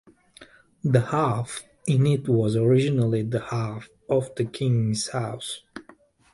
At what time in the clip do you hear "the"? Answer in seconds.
0.83-0.99, 3.21-3.39, 4.33-4.45